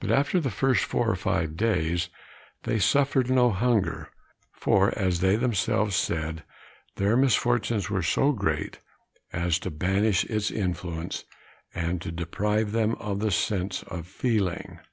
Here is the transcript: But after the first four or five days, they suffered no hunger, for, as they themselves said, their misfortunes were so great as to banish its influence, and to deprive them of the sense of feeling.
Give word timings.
But 0.00 0.10
after 0.10 0.40
the 0.40 0.50
first 0.50 0.82
four 0.84 1.08
or 1.08 1.14
five 1.14 1.56
days, 1.56 2.08
they 2.64 2.80
suffered 2.80 3.30
no 3.30 3.52
hunger, 3.52 4.08
for, 4.50 4.92
as 4.98 5.20
they 5.20 5.36
themselves 5.36 5.94
said, 5.94 6.42
their 6.96 7.16
misfortunes 7.16 7.88
were 7.88 8.02
so 8.02 8.32
great 8.32 8.80
as 9.32 9.60
to 9.60 9.70
banish 9.70 10.24
its 10.24 10.50
influence, 10.50 11.22
and 11.72 12.02
to 12.02 12.10
deprive 12.10 12.72
them 12.72 12.96
of 12.96 13.20
the 13.20 13.30
sense 13.30 13.84
of 13.84 14.08
feeling. 14.08 14.80